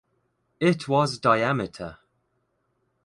[0.59, 1.99] It was diameter.